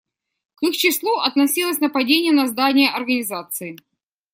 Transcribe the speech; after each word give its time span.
К 0.55 0.63
их 0.63 0.75
числу 0.77 1.13
относилось 1.17 1.79
нападение 1.79 2.31
на 2.33 2.47
здание 2.47 2.89
Организации. 2.89 3.77